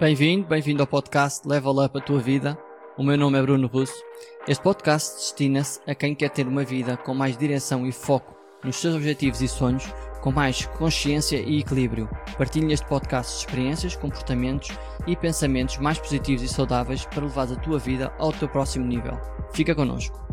Bem-vindo, 0.00 0.46
bem-vindo 0.46 0.80
ao 0.80 0.86
podcast 0.86 1.46
Level 1.48 1.84
Up 1.84 1.98
a 1.98 2.00
Tua 2.00 2.20
Vida. 2.20 2.56
O 2.96 3.02
meu 3.02 3.18
nome 3.18 3.36
é 3.36 3.42
Bruno 3.42 3.66
Russo. 3.66 4.00
Este 4.46 4.62
podcast 4.62 5.16
destina-se 5.16 5.80
a 5.88 5.94
quem 5.94 6.14
quer 6.14 6.30
ter 6.30 6.46
uma 6.46 6.62
vida 6.62 6.96
com 6.96 7.12
mais 7.14 7.36
direção 7.36 7.84
e 7.84 7.90
foco 7.90 8.32
nos 8.62 8.76
seus 8.76 8.94
objetivos 8.94 9.42
e 9.42 9.48
sonhos, 9.48 9.92
com 10.20 10.30
mais 10.30 10.66
consciência 10.66 11.38
e 11.38 11.58
equilíbrio. 11.58 12.08
Partilhe 12.36 12.66
neste 12.66 12.86
podcast 12.86 13.38
experiências, 13.38 13.96
comportamentos 13.96 14.70
e 15.04 15.16
pensamentos 15.16 15.78
mais 15.78 15.98
positivos 15.98 16.44
e 16.44 16.48
saudáveis 16.48 17.04
para 17.04 17.24
levar 17.24 17.52
a 17.52 17.56
tua 17.56 17.80
vida 17.80 18.12
ao 18.20 18.32
teu 18.32 18.48
próximo 18.48 18.86
nível. 18.86 19.18
Fica 19.52 19.74
connosco. 19.74 20.27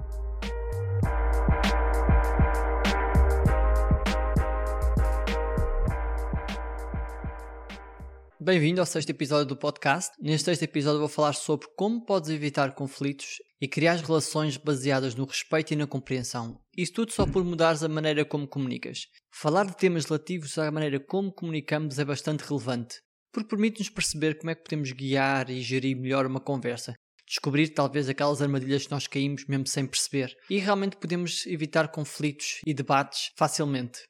Bem-vindo 8.46 8.80
ao 8.80 8.86
sexto 8.86 9.10
episódio 9.10 9.48
do 9.48 9.58
podcast. 9.58 10.12
Neste 10.22 10.46
sexto 10.46 10.62
episódio 10.62 11.00
vou 11.00 11.10
falar 11.10 11.34
sobre 11.34 11.68
como 11.76 12.06
podes 12.06 12.30
evitar 12.30 12.76
conflitos 12.76 13.38
e 13.60 13.68
criar 13.68 13.96
relações 13.96 14.56
baseadas 14.56 15.16
no 15.16 15.26
respeito 15.26 15.74
e 15.74 15.76
na 15.76 15.88
compreensão. 15.88 16.62
Isso 16.78 16.94
tudo 16.94 17.12
só 17.12 17.26
por 17.26 17.44
mudares 17.44 17.82
a 17.82 17.90
maneira 17.90 18.24
como 18.24 18.48
comunicas. 18.48 19.08
Falar 19.34 19.66
de 19.66 19.76
temas 19.76 20.06
relativos 20.06 20.60
à 20.60 20.70
maneira 20.70 21.00
como 21.00 21.34
comunicamos 21.34 21.98
é 21.98 22.06
bastante 22.06 22.42
relevante, 22.42 22.98
porque 23.34 23.50
permite-nos 23.50 23.90
perceber 23.90 24.38
como 24.38 24.52
é 24.52 24.56
que 24.56 24.64
podemos 24.64 24.92
guiar 24.92 25.50
e 25.50 25.60
gerir 25.64 25.98
melhor 25.98 26.28
uma 26.28 26.40
conversa. 26.40 26.94
Descobrir 27.28 27.70
talvez 27.70 28.08
aquelas 28.08 28.44
armadilhas 28.44 28.86
que 28.86 28.92
nós 28.92 29.08
caímos 29.08 29.44
mesmo 29.48 29.66
sem 29.66 29.88
perceber. 29.88 30.32
E 30.52 30.60
realmente 30.60 30.98
podemos 30.98 31.48
evitar 31.48 31.88
conflitos 31.88 32.60
e 32.64 32.76
debates 32.76 33.32
facilmente. 33.36 34.02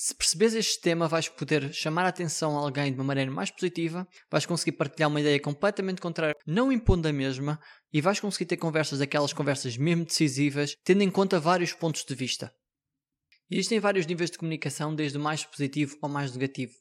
Se 0.00 0.14
percebes 0.14 0.54
este 0.54 0.80
tema, 0.80 1.08
vais 1.08 1.28
poder 1.28 1.74
chamar 1.74 2.04
a 2.04 2.10
atenção 2.10 2.56
a 2.56 2.60
alguém 2.60 2.92
de 2.92 2.96
uma 2.96 3.02
maneira 3.02 3.32
mais 3.32 3.50
positiva, 3.50 4.06
vais 4.30 4.46
conseguir 4.46 4.76
partilhar 4.76 5.10
uma 5.10 5.20
ideia 5.20 5.40
completamente 5.40 6.00
contrária, 6.00 6.36
não 6.46 6.70
impondo 6.70 7.08
a 7.08 7.12
mesma, 7.12 7.58
e 7.92 8.00
vais 8.00 8.20
conseguir 8.20 8.44
ter 8.44 8.58
conversas, 8.58 9.00
aquelas 9.00 9.32
conversas 9.32 9.76
mesmo 9.76 10.04
decisivas, 10.04 10.76
tendo 10.84 11.02
em 11.02 11.10
conta 11.10 11.40
vários 11.40 11.72
pontos 11.72 12.04
de 12.04 12.14
vista. 12.14 12.54
Existem 13.50 13.80
vários 13.80 14.06
níveis 14.06 14.30
de 14.30 14.38
comunicação, 14.38 14.94
desde 14.94 15.18
o 15.18 15.20
mais 15.20 15.44
positivo 15.44 15.98
ao 16.00 16.08
mais 16.08 16.32
negativo. 16.32 16.74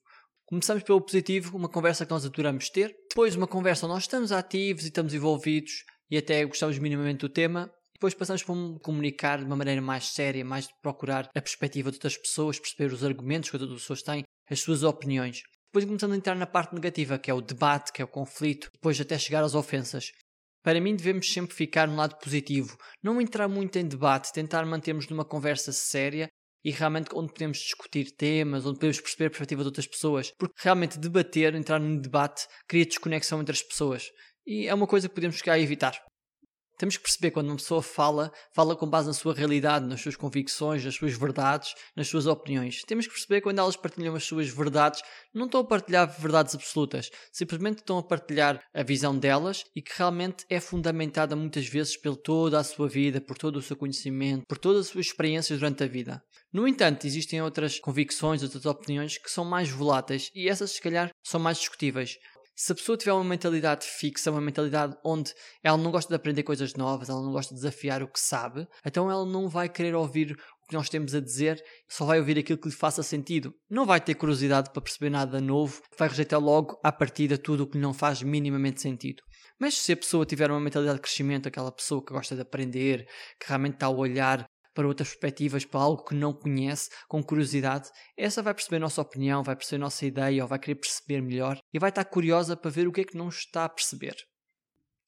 Começamos 0.46 0.84
pelo 0.84 1.02
positivo, 1.02 1.58
uma 1.58 1.70
conversa 1.70 2.06
que 2.06 2.12
nós 2.12 2.24
adoramos 2.24 2.70
ter, 2.70 2.96
depois 3.10 3.36
uma 3.36 3.48
conversa 3.48 3.88
onde 3.88 3.96
nós 3.96 4.04
estamos 4.04 4.32
ativos 4.32 4.84
e 4.84 4.90
estamos 4.90 5.16
envolvidos 5.16 5.86
e 6.08 6.20
até 6.20 6.46
gostamos 6.46 6.78
minimamente 6.78 7.22
do 7.22 7.30
tema, 7.30 7.68
depois 7.98 8.14
passamos 8.14 8.44
para 8.44 8.56
comunicar 8.84 9.40
de 9.40 9.46
uma 9.46 9.56
maneira 9.56 9.82
mais 9.82 10.10
séria, 10.10 10.46
mais 10.46 10.68
de 10.68 10.74
procurar 10.84 11.28
a 11.36 11.42
perspectiva 11.42 11.90
de 11.90 11.98
outras 11.98 12.16
pessoas, 12.16 12.60
perceber 12.60 12.94
os 12.94 13.04
argumentos 13.04 13.50
que 13.50 13.56
outras 13.56 13.82
pessoas 13.82 14.04
têm, 14.04 14.24
as 14.48 14.60
suas 14.60 14.84
opiniões. 14.84 15.42
Depois 15.70 15.84
começamos 15.84 16.14
a 16.14 16.18
entrar 16.18 16.36
na 16.36 16.46
parte 16.46 16.76
negativa, 16.76 17.18
que 17.18 17.32
é 17.32 17.34
o 17.34 17.42
debate, 17.42 17.92
que 17.92 18.00
é 18.00 18.06
o 18.06 18.08
conflito, 18.08 18.70
depois 18.72 19.02
até 19.02 19.18
chegar 19.18 19.44
às 19.44 19.56
ofensas. 19.56 20.12
Para 20.62 20.80
mim, 20.80 20.96
devemos 20.96 21.32
sempre 21.32 21.56
ficar 21.56 21.88
no 21.88 21.96
lado 21.96 22.20
positivo, 22.20 22.78
não 23.02 23.20
entrar 23.20 23.48
muito 23.48 23.80
em 23.80 23.88
debate, 23.88 24.32
tentar 24.32 24.64
mantermos 24.64 25.08
numa 25.08 25.26
conversa 25.26 25.72
séria 25.72 26.30
e 26.64 26.70
realmente 26.70 27.10
onde 27.16 27.34
podemos 27.34 27.58
discutir 27.58 28.12
temas, 28.12 28.64
onde 28.64 28.78
podemos 28.78 29.02
perceber 29.02 29.26
a 29.26 29.30
perspectiva 29.30 29.64
de 29.64 29.68
outras 29.70 29.88
pessoas, 29.88 30.32
porque 30.38 30.54
realmente 30.58 31.00
debater, 31.00 31.56
entrar 31.56 31.80
num 31.80 32.00
debate, 32.00 32.48
cria 32.68 32.86
desconexão 32.86 33.42
entre 33.42 33.54
as 33.54 33.64
pessoas. 33.64 34.08
E 34.46 34.68
é 34.68 34.74
uma 34.74 34.86
coisa 34.86 35.10
que 35.10 35.16
podemos 35.16 35.38
chegar 35.38 35.54
a 35.54 35.60
evitar. 35.60 36.00
Temos 36.78 36.96
que 36.96 37.04
perceber 37.04 37.32
quando 37.32 37.48
uma 37.48 37.56
pessoa 37.56 37.82
fala, 37.82 38.32
fala 38.54 38.76
com 38.76 38.88
base 38.88 39.08
na 39.08 39.14
sua 39.14 39.34
realidade, 39.34 39.88
nas 39.88 40.00
suas 40.00 40.16
convicções, 40.16 40.86
nas 40.86 40.94
suas 40.94 41.14
verdades, 41.14 41.74
nas 41.96 42.08
suas 42.08 42.28
opiniões. 42.28 42.84
Temos 42.86 43.08
que 43.08 43.14
perceber 43.14 43.42
quando 43.42 43.58
elas 43.58 43.76
partilham 43.76 44.16
as 44.16 44.24
suas 44.24 44.48
verdades, 44.48 45.02
não 45.34 45.46
estão 45.46 45.62
a 45.62 45.64
partilhar 45.64 46.08
verdades 46.20 46.54
absolutas, 46.54 47.10
simplesmente 47.32 47.80
estão 47.80 47.98
a 47.98 48.04
partilhar 48.04 48.62
a 48.74 48.84
visão 48.84 49.18
delas 49.18 49.64
e 49.76 49.82
que 49.82 49.92
realmente 49.98 50.46
é 50.50 50.60
fundamentada 50.60 51.36
muitas 51.36 51.68
vezes 51.68 51.98
por 51.98 52.16
toda 52.16 52.60
a 52.60 52.64
sua 52.64 52.88
vida, 52.88 53.20
por 53.20 53.38
todo 53.38 53.58
o 53.58 53.62
seu 53.62 53.76
conhecimento, 53.76 54.46
por 54.48 54.60
todas 54.60 54.86
as 54.86 54.92
suas 54.92 55.08
experiências 55.08 55.60
durante 55.60 55.84
a 55.84 55.88
vida. 55.88 56.22
No 56.54 56.68
entanto, 56.68 57.06
existem 57.06 57.42
outras 57.42 57.80
convicções, 57.80 58.44
outras 58.44 58.66
opiniões 58.66 59.18
que 59.18 59.30
são 59.32 59.44
mais 59.44 59.70
voláteis 59.70 60.30
e 60.34 60.48
essas, 60.48 60.72
se 60.72 60.82
calhar, 60.82 61.10
são 61.24 61.40
mais 61.40 61.58
discutíveis. 61.58 62.18
Se 62.60 62.72
a 62.72 62.76
pessoa 62.76 62.98
tiver 62.98 63.14
uma 63.14 63.24
mentalidade 63.24 63.86
fixa, 63.86 64.32
uma 64.32 64.42
mentalidade 64.42 64.98
onde 65.06 65.32
ela 65.64 65.78
não 65.78 65.92
gosta 65.92 66.10
de 66.10 66.16
aprender 66.16 66.42
coisas 66.42 66.74
novas, 66.74 67.08
ela 67.08 67.22
não 67.22 67.32
gosta 67.32 67.54
de 67.54 67.62
desafiar 67.62 68.02
o 68.02 68.08
que 68.08 68.20
sabe, 68.20 68.68
então 68.84 69.12
ela 69.12 69.28
não 69.28 69.48
vai 69.48 69.70
querer 69.70 69.94
ouvir 69.94 70.32
o 70.32 70.68
que 70.68 70.74
nós 70.74 70.90
temos 70.90 71.14
a 71.14 71.20
dizer, 71.20 71.64
só 71.88 72.04
vai 72.04 72.18
ouvir 72.18 72.40
aquilo 72.40 72.58
que 72.58 72.68
lhe 72.68 72.74
faça 72.74 73.04
sentido. 73.04 73.54
Não 73.70 73.86
vai 73.86 74.02
ter 74.02 74.16
curiosidade 74.16 74.72
para 74.72 74.82
perceber 74.82 75.12
nada 75.12 75.40
novo, 75.40 75.84
vai 76.00 76.08
rejeitar 76.08 76.40
logo 76.40 76.80
à 76.84 76.92
partida 76.92 77.38
tudo 77.38 77.62
o 77.62 77.68
que 77.68 77.78
não 77.78 77.94
faz 77.94 78.24
minimamente 78.24 78.82
sentido. 78.82 79.22
Mas 79.60 79.76
se 79.76 79.94
a 79.94 79.98
pessoa 79.98 80.26
tiver 80.26 80.50
uma 80.50 80.60
mentalidade 80.60 80.98
de 80.98 81.04
crescimento, 81.04 81.48
aquela 81.48 81.72
pessoa 81.72 82.04
que 82.04 82.12
gosta 82.12 82.34
de 82.34 82.42
aprender, 82.42 83.06
que 83.40 83.48
realmente 83.50 83.76
está 83.76 83.86
a 83.86 83.92
olhar 83.92 84.50
para 84.78 84.88
outras 84.88 85.10
perspectivas, 85.10 85.66
para 85.66 85.80
algo 85.80 86.04
que 86.04 86.14
não 86.14 86.32
conhece, 86.32 86.92
com 87.08 87.24
curiosidade, 87.24 87.90
essa 88.16 88.44
vai 88.44 88.54
perceber 88.54 88.76
a 88.76 88.82
nossa 88.82 89.02
opinião, 89.02 89.42
vai 89.42 89.56
perceber 89.56 89.78
a 89.78 89.86
nossa 89.86 90.06
ideia 90.06 90.44
ou 90.44 90.48
vai 90.48 90.60
querer 90.60 90.76
perceber 90.76 91.20
melhor 91.20 91.58
e 91.74 91.80
vai 91.80 91.90
estar 91.90 92.06
curiosa 92.06 92.56
para 92.56 92.70
ver 92.70 92.88
o 92.88 92.92
que 92.92 93.02
é 93.02 93.04
que 93.04 93.18
não 93.18 93.30
está 93.30 93.66
a 93.66 93.70
perceber. 93.70 94.16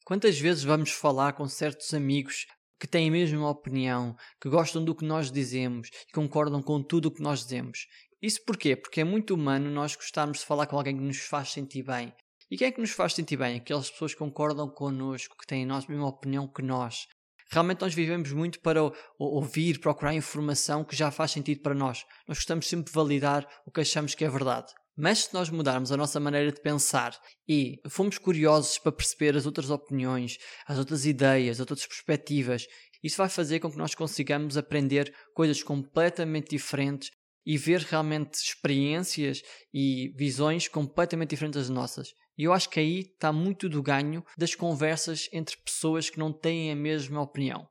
Quantas 0.04 0.40
vezes 0.40 0.64
vamos 0.64 0.90
falar 0.90 1.34
com 1.34 1.48
certos 1.48 1.94
amigos 1.94 2.48
que 2.80 2.88
têm 2.88 3.10
a 3.10 3.12
mesma 3.12 3.48
opinião, 3.48 4.16
que 4.42 4.50
gostam 4.50 4.84
do 4.84 4.96
que 4.96 5.06
nós 5.06 5.32
dizemos 5.32 5.90
e 6.08 6.12
concordam 6.14 6.64
com 6.64 6.82
tudo 6.82 7.10
o 7.10 7.12
que 7.12 7.22
nós 7.22 7.44
dizemos? 7.44 7.86
Isso 8.20 8.44
porquê? 8.44 8.76
Porque 8.76 9.02
é 9.02 9.04
muito 9.04 9.36
humano 9.36 9.70
nós 9.70 9.96
gostarmos 9.96 10.40
de 10.40 10.46
falar 10.46 10.66
com 10.66 10.78
alguém 10.78 10.98
que 10.98 11.04
nos 11.04 11.20
faz 11.20 11.52
sentir 11.52 11.84
bem. 11.84 12.12
E 12.50 12.58
quem 12.58 12.70
é 12.70 12.72
que 12.72 12.82
nos 12.82 12.90
faz 12.90 13.14
sentir 13.14 13.38
bem? 13.38 13.58
Aquelas 13.58 13.92
pessoas 13.92 14.14
que 14.14 14.18
concordam 14.18 14.68
connosco, 14.68 15.38
que 15.38 15.46
têm 15.46 15.70
a 15.70 15.76
mesma 15.88 16.08
opinião 16.08 16.48
que 16.48 16.64
nós, 16.64 17.06
Realmente 17.52 17.82
nós 17.82 17.94
vivemos 17.94 18.32
muito 18.32 18.60
para 18.60 18.80
ouvir, 19.18 19.80
procurar 19.80 20.14
informação 20.14 20.84
que 20.84 20.96
já 20.96 21.10
faz 21.10 21.32
sentido 21.32 21.62
para 21.62 21.74
nós. 21.74 22.06
Nós 22.28 22.38
gostamos 22.38 22.68
sempre 22.68 22.86
de 22.86 22.96
validar 22.96 23.48
o 23.66 23.72
que 23.72 23.82
achamos 23.82 24.14
que 24.14 24.24
é 24.24 24.30
verdade. 24.30 24.72
Mas 24.96 25.26
se 25.26 25.34
nós 25.34 25.50
mudarmos 25.50 25.92
a 25.92 25.98
nossa 25.98 26.20
maneira 26.20 26.52
de 26.52 26.62
pensar 26.62 27.18
e 27.48 27.80
fomos 27.90 28.18
curiosos 28.18 28.78
para 28.78 28.92
perceber 28.92 29.36
as 29.36 29.46
outras 29.46 29.70
opiniões, 29.70 30.38
as 30.68 30.78
outras 30.78 31.06
ideias, 31.06 31.56
as 31.56 31.60
outras 31.62 31.88
perspectivas, 31.88 32.68
isso 33.02 33.18
vai 33.18 33.30
fazer 33.30 33.60
com 33.60 33.72
que 33.72 33.78
nós 33.78 33.96
consigamos 33.96 34.58
aprender 34.58 35.14
coisas 35.34 35.64
completamente 35.64 36.50
diferentes 36.50 37.10
e 37.46 37.58
ver 37.58 37.80
realmente 37.80 38.36
experiências 38.36 39.42
e 39.74 40.14
visões 40.18 40.68
completamente 40.68 41.30
diferentes 41.30 41.62
das 41.62 41.70
nossas. 41.70 42.10
E 42.40 42.46
eu 42.46 42.54
acho 42.54 42.70
que 42.70 42.80
aí 42.80 43.00
está 43.02 43.34
muito 43.34 43.68
do 43.68 43.84
ganho 43.84 44.24
das 44.38 44.56
conversas 44.56 45.28
entre 45.34 45.58
pessoas 45.58 46.10
que 46.10 46.18
não 46.18 46.32
têm 46.32 46.72
a 46.72 46.76
mesma 46.76 47.22
opinião. 47.22 47.68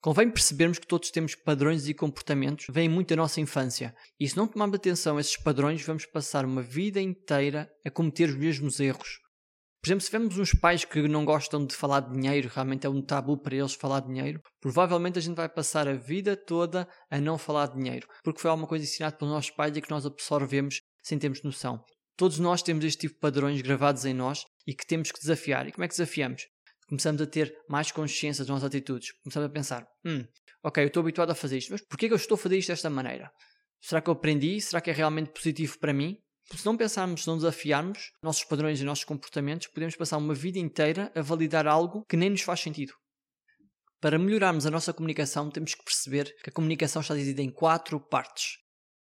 Convém 0.00 0.30
percebermos 0.30 0.78
que 0.78 0.86
todos 0.86 1.10
temos 1.10 1.34
padrões 1.34 1.86
e 1.86 1.92
comportamentos 1.92 2.64
que 2.64 2.72
vêm 2.72 2.88
muito 2.88 3.10
da 3.10 3.16
nossa 3.16 3.38
infância. 3.38 3.94
E 4.18 4.26
se 4.26 4.34
não 4.34 4.48
tomarmos 4.48 4.76
atenção 4.76 5.18
a 5.18 5.20
esses 5.20 5.36
padrões, 5.36 5.84
vamos 5.84 6.06
passar 6.06 6.46
uma 6.46 6.62
vida 6.62 7.02
inteira 7.02 7.70
a 7.84 7.90
cometer 7.90 8.30
os 8.30 8.34
mesmos 8.34 8.80
erros. 8.80 9.18
Por 9.82 9.88
exemplo, 9.88 10.04
se 10.06 10.10
vemos 10.10 10.38
uns 10.38 10.54
pais 10.54 10.86
que 10.86 11.06
não 11.06 11.26
gostam 11.26 11.66
de 11.66 11.74
falar 11.74 12.00
de 12.00 12.14
dinheiro, 12.14 12.50
realmente 12.50 12.86
é 12.86 12.90
um 12.90 13.02
tabu 13.02 13.36
para 13.36 13.56
eles 13.56 13.74
falar 13.74 14.00
de 14.00 14.06
dinheiro, 14.06 14.40
provavelmente 14.58 15.18
a 15.18 15.22
gente 15.22 15.36
vai 15.36 15.50
passar 15.50 15.86
a 15.86 15.94
vida 15.94 16.34
toda 16.34 16.88
a 17.10 17.20
não 17.20 17.36
falar 17.36 17.66
de 17.66 17.76
dinheiro, 17.76 18.08
porque 18.24 18.40
foi 18.40 18.50
alguma 18.50 18.66
coisa 18.66 18.86
ensinada 18.86 19.16
pelos 19.16 19.34
nossos 19.34 19.50
pais 19.50 19.76
e 19.76 19.82
que 19.82 19.90
nós 19.90 20.06
absorvemos 20.06 20.80
sem 21.02 21.18
termos 21.18 21.42
noção. 21.42 21.84
Todos 22.20 22.38
nós 22.38 22.60
temos 22.60 22.84
este 22.84 23.00
tipo 23.00 23.14
de 23.14 23.20
padrões 23.20 23.62
gravados 23.62 24.04
em 24.04 24.12
nós 24.12 24.44
e 24.66 24.74
que 24.74 24.86
temos 24.86 25.10
que 25.10 25.18
desafiar. 25.18 25.66
E 25.66 25.72
como 25.72 25.86
é 25.86 25.88
que 25.88 25.94
desafiamos? 25.94 26.46
Começamos 26.86 27.22
a 27.22 27.26
ter 27.26 27.50
mais 27.66 27.90
consciência 27.90 28.44
das 28.44 28.50
nossas 28.50 28.66
atitudes. 28.66 29.12
Começamos 29.22 29.48
a 29.48 29.50
pensar: 29.50 29.86
hum, 30.04 30.26
ok, 30.62 30.84
eu 30.84 30.88
estou 30.88 31.00
habituado 31.00 31.30
a 31.30 31.34
fazer 31.34 31.56
isto, 31.56 31.72
mas 31.72 31.80
porquê 31.80 32.08
que 32.08 32.12
eu 32.12 32.18
estou 32.18 32.34
a 32.34 32.38
fazer 32.38 32.58
isto 32.58 32.68
desta 32.68 32.90
maneira? 32.90 33.32
Será 33.80 34.02
que 34.02 34.10
eu 34.10 34.12
aprendi? 34.12 34.60
Será 34.60 34.82
que 34.82 34.90
é 34.90 34.92
realmente 34.92 35.30
positivo 35.30 35.78
para 35.78 35.94
mim? 35.94 36.18
Se 36.54 36.66
não 36.66 36.76
pensarmos, 36.76 37.22
se 37.22 37.26
não 37.26 37.38
desafiarmos 37.38 38.12
nossos 38.22 38.44
padrões 38.44 38.78
e 38.82 38.84
nossos 38.84 39.04
comportamentos, 39.04 39.68
podemos 39.68 39.96
passar 39.96 40.18
uma 40.18 40.34
vida 40.34 40.58
inteira 40.58 41.10
a 41.14 41.22
validar 41.22 41.66
algo 41.66 42.04
que 42.04 42.18
nem 42.18 42.28
nos 42.28 42.42
faz 42.42 42.60
sentido. 42.60 42.92
Para 43.98 44.18
melhorarmos 44.18 44.66
a 44.66 44.70
nossa 44.70 44.92
comunicação, 44.92 45.50
temos 45.50 45.74
que 45.74 45.82
perceber 45.82 46.36
que 46.42 46.50
a 46.50 46.52
comunicação 46.52 47.00
está 47.00 47.14
dividida 47.14 47.40
em 47.40 47.50
quatro 47.50 47.98
partes: 47.98 48.58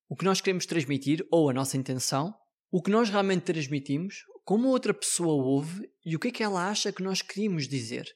o 0.08 0.14
que 0.14 0.24
nós 0.24 0.40
queremos 0.40 0.66
transmitir 0.66 1.26
ou 1.32 1.50
a 1.50 1.52
nossa 1.52 1.76
intenção, 1.76 2.32
o 2.70 2.82
que 2.82 2.90
nós 2.90 3.08
realmente 3.08 3.42
transmitimos, 3.42 4.24
como 4.44 4.68
outra 4.68 4.92
pessoa 4.92 5.42
ouve 5.42 5.88
e 6.04 6.14
o 6.16 6.18
que 6.18 6.28
é 6.28 6.30
que 6.30 6.42
ela 6.42 6.68
acha 6.68 6.92
que 6.92 7.02
nós 7.02 7.22
queríamos 7.22 7.66
dizer. 7.68 8.06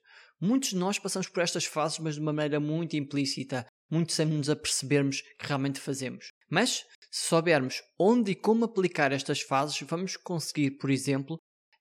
Muitos 0.40 0.70
de 0.70 0.76
nós 0.76 0.98
passamos 0.98 1.28
por 1.28 1.42
estas 1.42 1.64
fases, 1.64 1.98
mas 1.98 2.14
de 2.16 2.20
uma 2.20 2.32
maneira 2.32 2.58
muito 2.58 2.96
implícita, 2.96 3.66
muito 3.90 4.12
sem 4.12 4.26
nos 4.26 4.50
apercebermos 4.50 5.20
que 5.20 5.46
realmente 5.46 5.78
fazemos. 5.78 6.32
Mas, 6.50 6.84
se 7.10 7.28
soubermos 7.28 7.82
onde 7.98 8.32
e 8.32 8.34
como 8.34 8.64
aplicar 8.64 9.12
estas 9.12 9.40
fases, 9.40 9.80
vamos 9.82 10.16
conseguir, 10.16 10.72
por 10.72 10.90
exemplo, 10.90 11.38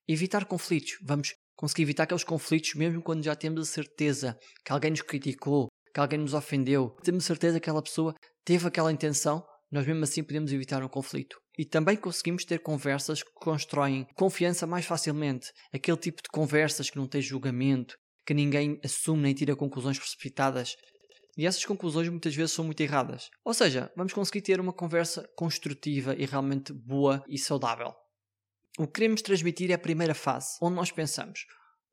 evitar 0.08 0.46
conflitos. 0.46 0.98
Vamos 1.02 1.34
conseguir 1.56 1.84
evitar 1.84 2.04
aqueles 2.04 2.24
conflitos 2.24 2.76
mesmo 2.76 3.02
quando 3.02 3.24
já 3.24 3.36
temos 3.36 3.62
a 3.62 3.72
certeza 3.72 4.38
que 4.64 4.72
alguém 4.72 4.92
nos 4.92 5.02
criticou, 5.02 5.68
que 5.94 6.00
alguém 6.00 6.20
nos 6.20 6.34
ofendeu. 6.34 6.96
Temos 7.04 7.26
certeza 7.26 7.60
que 7.60 7.70
aquela 7.70 7.82
pessoa 7.82 8.14
teve 8.46 8.68
aquela 8.68 8.92
intenção 8.92 9.44
nós 9.72 9.88
mesmo 9.88 10.04
assim 10.04 10.24
podemos 10.24 10.52
evitar 10.52 10.84
um 10.84 10.90
conflito. 10.90 11.40
E 11.58 11.64
também 11.64 11.96
conseguimos 11.96 12.44
ter 12.44 12.60
conversas 12.60 13.24
que 13.24 13.32
constroem 13.36 14.06
confiança 14.16 14.68
mais 14.68 14.86
facilmente. 14.86 15.52
Aquele 15.74 15.98
tipo 15.98 16.22
de 16.22 16.30
conversas 16.30 16.90
que 16.90 16.98
não 16.98 17.08
tem 17.08 17.22
julgamento, 17.22 17.96
que 18.26 18.34
ninguém 18.34 18.80
assume 18.84 19.24
nem 19.24 19.34
tira 19.34 19.56
conclusões 19.56 19.98
precipitadas. 19.98 20.76
E 21.38 21.46
essas 21.46 21.64
conclusões 21.64 22.10
muitas 22.10 22.36
vezes 22.36 22.52
são 22.52 22.66
muito 22.66 22.82
erradas. 22.82 23.30
Ou 23.46 23.54
seja, 23.54 23.92
vamos 23.96 24.12
conseguir 24.12 24.42
ter 24.42 24.60
uma 24.60 24.74
conversa 24.74 25.28
construtiva 25.36 26.16
e 26.16 26.26
realmente 26.26 26.74
boa 26.74 27.24
e 27.28 27.38
saudável. 27.38 27.94
O 28.78 28.86
que 28.86 28.94
queremos 28.94 29.22
transmitir 29.22 29.72
é 29.72 29.76
a 29.76 29.80
primeira 29.80 30.14
fase, 30.14 30.58
onde 30.62 30.76
nós 30.76 30.92
pensamos: 30.92 31.46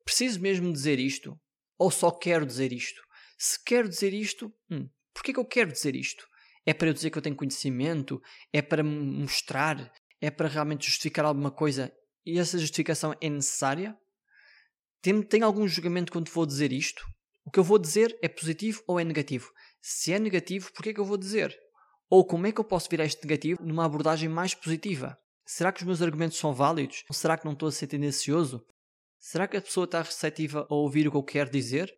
preciso 0.03 0.39
mesmo 0.41 0.71
dizer 0.71 0.99
isto? 0.99 1.39
Ou 1.77 1.89
só 1.89 2.11
quero 2.11 2.45
dizer 2.45 2.73
isto? 2.73 3.01
Se 3.37 3.61
quero 3.63 3.87
dizer 3.87 4.13
isto, 4.13 4.53
hum, 4.69 4.89
porquê 5.13 5.31
que 5.31 5.39
eu 5.39 5.45
quero 5.45 5.71
dizer 5.71 5.95
isto? 5.95 6.25
É 6.65 6.73
para 6.73 6.87
eu 6.89 6.93
dizer 6.93 7.09
que 7.09 7.17
eu 7.17 7.21
tenho 7.21 7.35
conhecimento? 7.35 8.21
É 8.51 8.61
para 8.61 8.83
mostrar? 8.83 9.91
É 10.21 10.29
para 10.29 10.47
realmente 10.47 10.85
justificar 10.85 11.25
alguma 11.25 11.51
coisa? 11.51 11.91
E 12.25 12.37
essa 12.37 12.57
justificação 12.57 13.15
é 13.21 13.29
necessária? 13.29 13.97
Tem, 15.01 15.21
tem 15.21 15.41
algum 15.41 15.67
julgamento 15.67 16.11
quando 16.11 16.29
vou 16.29 16.45
dizer 16.45 16.73
isto? 16.73 17.05
O 17.45 17.51
que 17.51 17.59
eu 17.59 17.63
vou 17.63 17.79
dizer 17.79 18.17
é 18.21 18.27
positivo 18.27 18.83
ou 18.85 18.99
é 18.99 19.03
negativo? 19.03 19.51
Se 19.81 20.13
é 20.13 20.19
negativo, 20.19 20.71
porquê 20.73 20.93
que 20.93 20.99
eu 20.99 21.05
vou 21.05 21.17
dizer? 21.17 21.57
Ou 22.09 22.25
como 22.25 22.47
é 22.47 22.51
que 22.51 22.59
eu 22.59 22.65
posso 22.65 22.89
virar 22.89 23.05
este 23.05 23.23
negativo 23.23 23.63
numa 23.63 23.85
abordagem 23.85 24.27
mais 24.27 24.53
positiva? 24.53 25.17
Será 25.45 25.71
que 25.71 25.81
os 25.81 25.85
meus 25.85 26.01
argumentos 26.01 26.37
são 26.37 26.53
válidos? 26.53 27.03
Será 27.11 27.37
que 27.37 27.45
não 27.45 27.53
estou 27.53 27.69
a 27.69 27.71
ser 27.71 27.87
tendencioso? 27.87 28.63
Será 29.17 29.47
que 29.47 29.57
a 29.57 29.61
pessoa 29.61 29.85
está 29.85 30.01
receptiva 30.01 30.67
a 30.69 30.75
ouvir 30.75 31.07
o 31.07 31.11
que 31.11 31.17
eu 31.17 31.23
quero 31.23 31.49
dizer? 31.49 31.91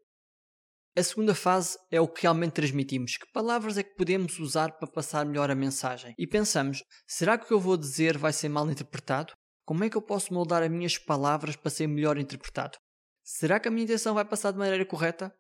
A 0.93 1.01
segunda 1.01 1.33
fase 1.33 1.77
é 1.89 2.01
o 2.01 2.07
que 2.07 2.23
realmente 2.23 2.51
transmitimos. 2.51 3.15
Que 3.15 3.31
palavras 3.31 3.77
é 3.77 3.83
que 3.83 3.95
podemos 3.95 4.37
usar 4.39 4.73
para 4.73 4.91
passar 4.91 5.25
melhor 5.25 5.49
a 5.49 5.55
mensagem? 5.55 6.13
E 6.17 6.27
pensamos: 6.27 6.83
será 7.07 7.37
que 7.37 7.45
o 7.45 7.47
que 7.47 7.53
eu 7.53 7.61
vou 7.61 7.77
dizer 7.77 8.17
vai 8.17 8.33
ser 8.33 8.49
mal 8.49 8.69
interpretado? 8.69 9.33
Como 9.63 9.85
é 9.85 9.89
que 9.89 9.95
eu 9.95 10.01
posso 10.01 10.33
moldar 10.33 10.61
as 10.61 10.69
minhas 10.69 10.97
palavras 10.97 11.55
para 11.55 11.71
ser 11.71 11.87
melhor 11.87 12.17
interpretado? 12.17 12.77
Será 13.23 13.57
que 13.57 13.69
a 13.69 13.71
minha 13.71 13.85
intenção 13.85 14.13
vai 14.13 14.25
passar 14.25 14.51
de 14.51 14.57
maneira 14.57 14.85
correta? 14.85 15.33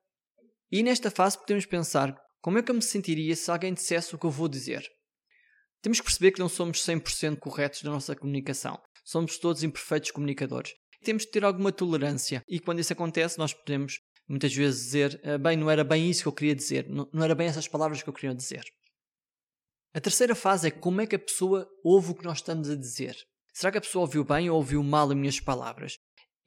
E 0.71 0.81
nesta 0.81 1.11
fase 1.11 1.37
podemos 1.37 1.65
pensar: 1.65 2.15
como 2.39 2.57
é 2.57 2.63
que 2.63 2.71
eu 2.71 2.75
me 2.75 2.81
sentiria 2.81 3.35
se 3.35 3.51
alguém 3.51 3.73
dissesse 3.73 4.15
o 4.15 4.17
que 4.17 4.25
eu 4.25 4.31
vou 4.31 4.47
dizer? 4.47 4.87
Temos 5.81 5.99
que 5.99 6.05
perceber 6.05 6.31
que 6.31 6.39
não 6.39 6.47
somos 6.47 6.79
100% 6.85 7.39
corretos 7.39 7.83
na 7.83 7.91
nossa 7.91 8.15
comunicação. 8.15 8.79
Somos 9.03 9.37
todos 9.37 9.63
imperfeitos 9.63 10.11
comunicadores. 10.11 10.71
Temos 11.03 11.23
de 11.23 11.31
ter 11.31 11.43
alguma 11.43 11.73
tolerância 11.73 12.41
e 12.47 12.57
quando 12.57 12.79
isso 12.79 12.93
acontece, 12.93 13.37
nós 13.37 13.53
podemos 13.53 13.99
muitas 14.31 14.53
vezes 14.53 14.85
dizer, 14.85 15.21
ah, 15.23 15.37
bem, 15.37 15.57
não 15.57 15.69
era 15.69 15.83
bem 15.83 16.09
isso 16.09 16.23
que 16.23 16.27
eu 16.27 16.33
queria 16.33 16.55
dizer, 16.55 16.89
não, 16.89 17.07
não 17.11 17.23
era 17.23 17.35
bem 17.35 17.47
essas 17.47 17.67
palavras 17.67 18.01
que 18.01 18.09
eu 18.09 18.13
queria 18.13 18.33
dizer. 18.33 18.63
A 19.93 19.99
terceira 19.99 20.33
fase 20.33 20.69
é 20.69 20.71
como 20.71 21.01
é 21.01 21.05
que 21.05 21.15
a 21.15 21.19
pessoa 21.19 21.69
ouve 21.83 22.11
o 22.11 22.15
que 22.15 22.23
nós 22.23 22.37
estamos 22.37 22.69
a 22.69 22.75
dizer. 22.75 23.15
Será 23.53 23.71
que 23.71 23.77
a 23.77 23.81
pessoa 23.81 24.03
ouviu 24.03 24.23
bem 24.23 24.49
ou 24.49 24.55
ouviu 24.55 24.81
mal 24.81 25.09
as 25.09 25.17
minhas 25.17 25.39
palavras? 25.39 25.97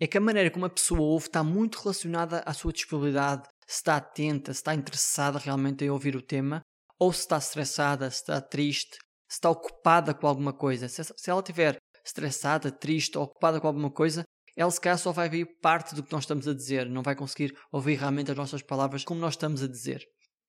É 0.01 0.07
que 0.07 0.17
a 0.17 0.21
maneira 0.21 0.51
como 0.51 0.65
a 0.65 0.71
pessoa 0.71 1.01
ouve 1.01 1.27
está 1.27 1.45
muito 1.45 1.79
relacionada 1.79 2.41
à 2.47 2.55
sua 2.55 2.73
disponibilidade, 2.73 3.47
se 3.67 3.77
está 3.77 3.97
atenta, 3.97 4.53
se 4.53 4.61
está 4.61 4.75
interessada 4.75 5.39
realmente 5.39 5.85
em 5.85 5.91
ouvir 5.91 6.17
o 6.17 6.23
tema, 6.23 6.63
ou 6.99 7.13
se 7.13 7.21
está 7.21 7.37
estressada, 7.37 8.11
se 8.11 8.21
está 8.21 8.41
triste, 8.41 8.97
se 9.29 9.37
está 9.37 9.51
ocupada 9.51 10.15
com 10.15 10.27
alguma 10.27 10.53
coisa. 10.53 10.89
Se 10.89 11.31
ela 11.31 11.41
estiver 11.41 11.77
estressada, 12.05 12.73
triste 12.73 13.19
ou 13.19 13.25
ocupada 13.25 13.61
com 13.61 13.67
alguma 13.67 13.91
coisa, 13.91 14.25
ela 14.57 14.71
se 14.71 14.81
calhar 14.81 14.99
só 14.99 15.13
vai 15.13 15.27
ouvir 15.27 15.47
parte 15.61 15.95
do 15.95 16.03
que 16.03 16.13
nós 16.13 16.25
estamos 16.25 16.47
a 16.47 16.55
dizer, 16.55 16.89
não 16.89 17.03
vai 17.03 17.15
conseguir 17.15 17.57
ouvir 17.73 17.97
realmente 17.97 18.31
as 18.31 18.37
nossas 18.37 18.63
palavras 18.63 19.05
como 19.05 19.21
nós 19.21 19.35
estamos 19.35 19.63
a 19.63 19.69
dizer. 19.69 20.07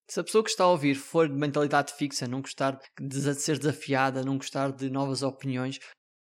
Se 0.07 0.19
a 0.19 0.23
pessoa 0.23 0.43
que 0.43 0.51
está 0.51 0.63
a 0.63 0.69
ouvir 0.69 0.95
for 0.95 1.27
de 1.27 1.33
mentalidade 1.33 1.93
fixa, 1.93 2.27
não 2.27 2.41
gostar 2.41 2.79
de 3.01 3.33
ser 3.35 3.57
desafiada, 3.57 4.23
não 4.23 4.37
gostar 4.37 4.71
de 4.71 4.89
novas 4.89 5.23
opiniões, 5.23 5.79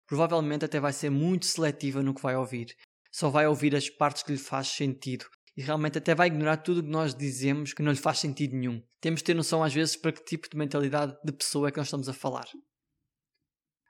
provavelmente 0.06 0.64
até 0.64 0.78
vai 0.78 0.92
ser 0.92 1.10
muito 1.10 1.46
seletiva 1.46 2.02
no 2.02 2.14
que 2.14 2.22
vai 2.22 2.36
ouvir. 2.36 2.76
Só 3.10 3.28
vai 3.28 3.46
ouvir 3.46 3.74
as 3.74 3.90
partes 3.90 4.22
que 4.22 4.32
lhe 4.32 4.38
faz 4.38 4.68
sentido 4.68 5.26
e 5.56 5.62
realmente 5.62 5.98
até 5.98 6.14
vai 6.14 6.28
ignorar 6.28 6.58
tudo 6.58 6.78
o 6.78 6.82
que 6.82 6.88
nós 6.88 7.14
dizemos 7.14 7.74
que 7.74 7.82
não 7.82 7.92
lhe 7.92 7.98
faz 7.98 8.18
sentido 8.20 8.56
nenhum. 8.56 8.82
Temos 9.00 9.20
de 9.20 9.24
ter 9.24 9.34
noção 9.34 9.62
às 9.62 9.74
vezes 9.74 9.96
para 9.96 10.12
que 10.12 10.24
tipo 10.24 10.48
de 10.48 10.56
mentalidade 10.56 11.14
de 11.24 11.32
pessoa 11.32 11.68
é 11.68 11.70
que 11.70 11.78
nós 11.78 11.88
estamos 11.88 12.08
a 12.08 12.12
falar. 12.12 12.46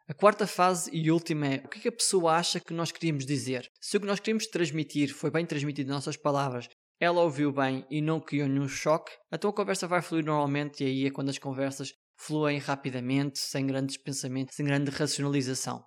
A 0.09 0.15
quarta 0.15 0.49
fase 0.49 0.91
e 0.93 1.11
última 1.13 1.47
é 1.47 1.63
o 1.65 1.69
que, 1.69 1.79
é 1.79 1.83
que 1.83 1.89
a 1.89 1.93
pessoa 1.93 2.35
acha 2.35 2.59
que 2.59 2.75
nós 2.75 2.91
queríamos 2.91 3.25
dizer. 3.25 3.71
Se 3.81 3.97
o 3.97 4.01
que 4.01 4.07
nós 4.07 4.19
queríamos 4.19 4.49
transmitir 4.49 5.15
foi 5.15 5.31
bem 5.31 5.47
transmitido 5.47 5.91
em 5.91 5.95
nossas 5.95 6.17
palavras, 6.17 6.69
ela 7.01 7.23
ouviu 7.23 7.53
bem 7.53 7.87
e 7.89 8.01
não 8.01 8.21
criou 8.21 8.49
nenhum 8.49 8.69
choque, 8.69 9.13
então 9.33 9.51
a 9.51 9.55
conversa 9.55 9.87
vai 9.87 10.03
fluir 10.03 10.25
normalmente 10.25 10.83
e 10.83 10.87
aí 10.87 11.07
é 11.07 11.11
quando 11.11 11.29
as 11.29 11.39
conversas 11.39 11.93
fluem 12.17 12.59
rapidamente, 12.59 13.39
sem 13.39 13.67
grandes 13.67 13.97
pensamentos, 13.97 14.57
sem 14.57 14.67
grande 14.67 14.91
racionalização. 14.91 15.85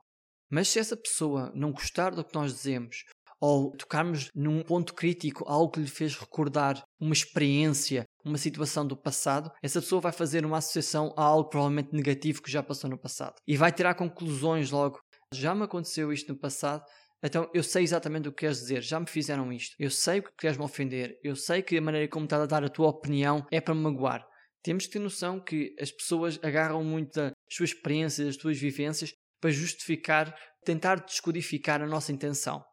Mas 0.50 0.69
se 0.69 0.79
essa 0.79 0.95
pessoa 0.95 1.51
não 1.53 1.71
gostar 1.71 2.11
do 2.11 2.23
que 2.23 2.35
nós 2.35 2.53
dizemos, 2.53 3.03
ou 3.39 3.75
tocarmos 3.75 4.29
num 4.33 4.63
ponto 4.63 4.94
crítico, 4.94 5.44
algo 5.47 5.71
que 5.71 5.81
lhe 5.81 5.88
fez 5.88 6.15
recordar 6.15 6.81
uma 7.00 7.13
experiência, 7.13 8.05
uma 8.25 8.38
situação 8.38 8.86
do 8.86 8.98
passado, 8.98 9.51
essa 9.62 9.80
pessoa 9.80 10.01
vai 10.01 10.12
fazer 10.12 10.45
uma 10.45 10.57
associação 10.57 11.13
a 11.16 11.24
algo 11.24 11.50
provavelmente 11.50 11.94
negativo 11.94 12.42
que 12.42 12.51
já 12.51 12.63
passou 12.63 12.89
no 12.89 12.98
passado. 12.98 13.36
E 13.48 13.56
vai 13.56 13.72
tirar 13.72 13.94
conclusões 13.94 14.72
logo. 14.72 15.00
Já 15.33 15.54
me 15.54 15.63
aconteceu 15.63 16.12
isto 16.12 16.33
no 16.33 16.39
passado, 16.39 16.83
então 17.24 17.50
eu 17.54 17.63
sei 17.63 17.83
exatamente 17.83 18.27
o 18.27 18.31
que 18.31 18.42
queres 18.42 18.60
dizer, 18.60 18.83
já 18.83 19.00
me 19.00 19.07
fizeram 19.07 19.51
isto, 19.51 19.75
eu 19.80 19.89
sei 19.89 20.22
que 20.22 20.30
queres 20.38 20.57
me 20.57 20.63
ofender, 20.63 21.18
eu 21.24 21.36
sei 21.36 21.62
que 21.62 21.77
a 21.77 21.81
maneira 21.81 22.07
como 22.07 22.25
estás 22.25 22.44
a 22.44 22.45
dar 22.45 22.63
a 22.63 22.69
tua 22.69 22.88
opinião 22.88 23.45
é 23.51 23.60
para 23.60 23.74
me 23.74 23.81
magoar. 23.81 24.25
Temos 24.63 24.86
que 24.86 24.94
ter 24.94 25.00
noção 25.00 25.39
que 25.39 25.75
as 25.80 25.92
pessoas 25.92 26.39
agarram 26.42 26.83
muito 26.83 27.13
das 27.19 27.33
suas 27.50 27.71
experiências, 27.71 28.28
das 28.28 28.36
suas 28.36 28.57
vivências 28.57 29.13
para 29.42 29.51
justificar, 29.51 30.36
tentar 30.63 30.95
descodificar 31.04 31.81
a 31.81 31.88
nossa 31.88 32.12
intenção. 32.12 32.63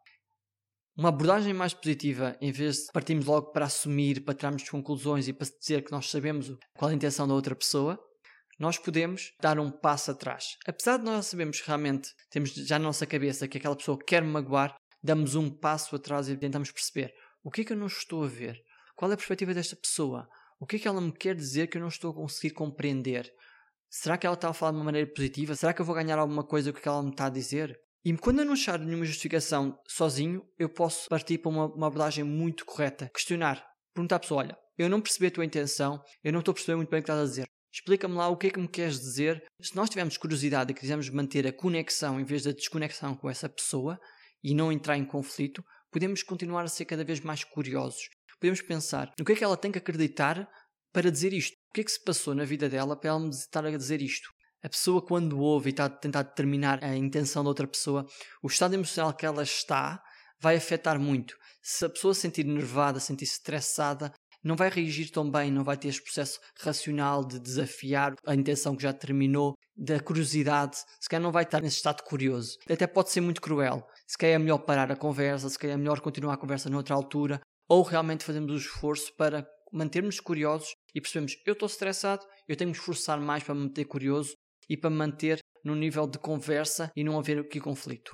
Uma 0.94 1.08
abordagem 1.08 1.54
mais 1.54 1.72
positiva, 1.72 2.36
em 2.38 2.52
vez 2.52 2.76
de 2.76 2.92
partirmos 2.92 3.24
logo 3.24 3.50
para 3.50 3.64
assumir, 3.64 4.22
para 4.22 4.34
tirarmos 4.34 4.68
conclusões 4.68 5.26
e 5.26 5.32
para 5.32 5.48
dizer 5.58 5.82
que 5.82 5.90
nós 5.90 6.10
sabemos 6.10 6.54
qual 6.76 6.90
é 6.90 6.92
a 6.92 6.96
intenção 6.96 7.26
da 7.26 7.32
outra 7.32 7.56
pessoa, 7.56 7.98
nós 8.58 8.76
podemos 8.76 9.32
dar 9.40 9.58
um 9.58 9.70
passo 9.70 10.10
atrás. 10.10 10.58
Apesar 10.66 10.98
de 10.98 11.04
nós 11.04 11.24
sabermos 11.24 11.62
realmente, 11.62 12.10
temos 12.28 12.50
já 12.52 12.78
na 12.78 12.84
nossa 12.84 13.06
cabeça 13.06 13.48
que 13.48 13.56
aquela 13.56 13.74
pessoa 13.74 13.98
quer 14.06 14.20
me 14.20 14.28
magoar, 14.28 14.76
damos 15.02 15.34
um 15.34 15.48
passo 15.48 15.96
atrás 15.96 16.28
e 16.28 16.36
tentamos 16.36 16.70
perceber 16.70 17.14
o 17.42 17.50
que 17.50 17.62
é 17.62 17.64
que 17.64 17.72
eu 17.72 17.76
não 17.76 17.86
estou 17.86 18.24
a 18.24 18.28
ver, 18.28 18.60
qual 18.94 19.10
é 19.10 19.14
a 19.14 19.16
perspectiva 19.16 19.54
desta 19.54 19.74
pessoa, 19.74 20.28
o 20.60 20.66
que 20.66 20.76
é 20.76 20.78
que 20.78 20.86
ela 20.86 21.00
me 21.00 21.10
quer 21.10 21.34
dizer 21.34 21.68
que 21.68 21.78
eu 21.78 21.80
não 21.80 21.88
estou 21.88 22.10
a 22.10 22.14
conseguir 22.14 22.50
compreender. 22.50 23.32
Será 23.88 24.18
que 24.18 24.26
ela 24.26 24.34
está 24.34 24.50
a 24.50 24.52
falar 24.52 24.72
de 24.72 24.78
uma 24.78 24.84
maneira 24.84 25.10
positiva? 25.10 25.56
Será 25.56 25.72
que 25.72 25.80
eu 25.80 25.86
vou 25.86 25.94
ganhar 25.94 26.18
alguma 26.18 26.44
coisa 26.44 26.70
com 26.70 26.78
o 26.78 26.82
que 26.82 26.88
ela 26.88 27.02
me 27.02 27.10
está 27.10 27.26
a 27.26 27.30
dizer? 27.30 27.80
E 28.04 28.12
quando 28.16 28.40
eu 28.40 28.44
não 28.44 28.54
achar 28.54 28.80
nenhuma 28.80 29.04
justificação 29.04 29.78
sozinho, 29.86 30.42
eu 30.58 30.68
posso 30.68 31.08
partir 31.08 31.38
para 31.38 31.50
uma, 31.50 31.66
uma 31.66 31.86
abordagem 31.86 32.24
muito 32.24 32.64
correta. 32.64 33.08
Questionar. 33.14 33.64
Perguntar 33.94 34.16
à 34.16 34.20
pessoa: 34.20 34.40
olha, 34.40 34.58
eu 34.76 34.88
não 34.88 35.00
percebi 35.00 35.26
a 35.26 35.30
tua 35.30 35.44
intenção, 35.44 36.02
eu 36.24 36.32
não 36.32 36.40
estou 36.40 36.50
a 36.52 36.54
perceber 36.54 36.76
muito 36.76 36.90
bem 36.90 36.98
o 36.98 37.02
que 37.02 37.10
estás 37.10 37.20
a 37.20 37.30
dizer. 37.30 37.46
Explica-me 37.72 38.14
lá 38.14 38.28
o 38.28 38.36
que 38.36 38.48
é 38.48 38.50
que 38.50 38.60
me 38.60 38.68
queres 38.68 38.98
dizer. 38.98 39.42
Se 39.60 39.74
nós 39.76 39.88
tivermos 39.88 40.18
curiosidade 40.18 40.72
e 40.72 40.74
quisermos 40.74 41.08
manter 41.08 41.46
a 41.46 41.52
conexão 41.52 42.20
em 42.20 42.24
vez 42.24 42.42
da 42.42 42.50
desconexão 42.50 43.14
com 43.14 43.30
essa 43.30 43.48
pessoa 43.48 43.98
e 44.42 44.54
não 44.54 44.72
entrar 44.72 44.98
em 44.98 45.04
conflito, 45.04 45.64
podemos 45.90 46.22
continuar 46.22 46.64
a 46.64 46.68
ser 46.68 46.84
cada 46.84 47.04
vez 47.04 47.20
mais 47.20 47.44
curiosos. 47.44 48.08
Podemos 48.40 48.60
pensar 48.60 49.12
no 49.16 49.24
que 49.24 49.32
é 49.32 49.36
que 49.36 49.44
ela 49.44 49.56
tem 49.56 49.70
que 49.70 49.78
acreditar 49.78 50.46
para 50.92 51.10
dizer 51.10 51.32
isto. 51.32 51.54
O 51.70 51.72
que 51.72 51.80
é 51.80 51.84
que 51.84 51.92
se 51.92 52.02
passou 52.02 52.34
na 52.34 52.44
vida 52.44 52.68
dela 52.68 52.98
para 52.98 53.10
ela 53.10 53.20
me 53.20 53.30
estar 53.30 53.64
a 53.64 53.70
dizer 53.70 54.02
isto? 54.02 54.28
A 54.64 54.68
pessoa, 54.68 55.04
quando 55.04 55.40
ouve 55.40 55.70
e 55.70 55.72
está 55.72 55.86
a 55.86 55.90
tentar 55.90 56.22
determinar 56.22 56.82
a 56.84 56.96
intenção 56.96 57.42
da 57.42 57.50
outra 57.50 57.66
pessoa, 57.66 58.06
o 58.42 58.46
estado 58.46 58.74
emocional 58.74 59.12
que 59.12 59.26
ela 59.26 59.42
está 59.42 60.00
vai 60.40 60.56
afetar 60.56 61.00
muito. 61.00 61.36
Se 61.60 61.84
a 61.84 61.88
pessoa 61.88 62.14
se 62.14 62.20
sentir 62.20 62.44
nervada, 62.44 63.00
sentir-se 63.00 63.34
estressada, 63.34 64.12
não 64.42 64.56
vai 64.56 64.68
reagir 64.68 65.10
tão 65.10 65.30
bem, 65.30 65.50
não 65.50 65.64
vai 65.64 65.76
ter 65.76 65.88
este 65.88 66.02
processo 66.02 66.40
racional 66.60 67.24
de 67.24 67.38
desafiar 67.38 68.14
a 68.26 68.34
intenção 68.34 68.76
que 68.76 68.82
já 68.82 68.92
terminou, 68.92 69.54
da 69.74 69.98
curiosidade, 69.98 70.76
se 71.00 71.08
calhar 71.08 71.22
não 71.22 71.32
vai 71.32 71.44
estar 71.44 71.60
nesse 71.60 71.76
estado 71.76 72.02
curioso. 72.02 72.58
Até 72.68 72.86
pode 72.86 73.10
ser 73.10 73.20
muito 73.20 73.40
cruel. 73.40 73.86
Se 74.06 74.18
calhar 74.18 74.36
é 74.36 74.38
melhor 74.38 74.58
parar 74.58 74.92
a 74.92 74.96
conversa, 74.96 75.48
se 75.48 75.58
calhar 75.58 75.74
é 75.74 75.78
melhor 75.78 76.00
continuar 76.00 76.34
a 76.34 76.36
conversa 76.36 76.68
noutra 76.68 76.94
altura, 76.94 77.40
ou 77.68 77.82
realmente 77.82 78.24
fazemos 78.24 78.52
o 78.52 78.56
esforço 78.56 79.12
para 79.16 79.46
mantermos 79.72 80.20
curiosos 80.20 80.74
e 80.94 81.00
percebemos 81.00 81.36
eu 81.46 81.54
estou 81.54 81.66
estressado, 81.66 82.26
eu 82.46 82.54
tenho 82.54 82.70
que 82.70 82.78
esforçar 82.78 83.18
mais 83.18 83.42
para 83.42 83.54
me 83.54 83.62
manter 83.62 83.86
curioso 83.86 84.34
e 84.68 84.76
para 84.76 84.90
manter 84.90 85.38
no 85.64 85.74
nível 85.74 86.06
de 86.06 86.18
conversa 86.18 86.90
e 86.96 87.04
não 87.04 87.18
haver 87.18 87.38
aqui 87.38 87.60
conflito. 87.60 88.12